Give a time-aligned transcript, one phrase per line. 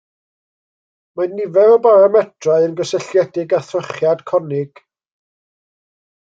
[1.19, 4.83] Mae nifer o baramedrau yn gysylltiedig â thrychiad conig.